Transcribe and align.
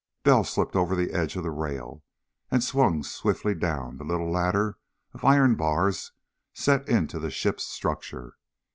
Bell 0.23 0.43
slipped 0.43 0.75
over 0.75 0.95
the 0.95 1.11
edge 1.11 1.35
of 1.35 1.43
the 1.43 1.51
rail 1.51 2.01
and 2.49 2.63
swung 2.63 3.03
swiftly 3.03 3.53
down 3.53 3.99
the 3.99 4.03
little 4.03 4.31
ladder 4.31 4.79
of 5.13 5.23
iron 5.23 5.53
bars 5.53 6.11
set 6.55 6.89
into 6.89 7.19
the 7.19 7.29
ship's 7.29 7.65
structure. 7.65 8.35